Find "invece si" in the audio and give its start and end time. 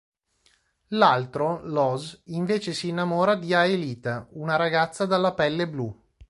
2.29-2.87